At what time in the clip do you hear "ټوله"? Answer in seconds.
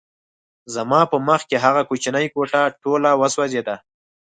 2.81-3.11